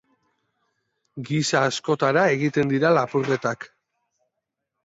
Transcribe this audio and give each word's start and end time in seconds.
Gisa 1.27 1.61
askotara 1.73 2.25
egiten 2.39 2.73
dira 2.75 2.93
lapurretak. 2.99 3.69